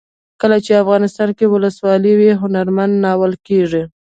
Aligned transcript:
کله 0.41 0.57
چې 0.65 0.71
افغانستان 0.83 1.29
کې 1.37 1.45
ولسواکي 1.53 2.13
وي 2.19 2.31
هنرمندان 2.41 3.01
نازول 3.05 3.33
کیږي. 3.47 3.83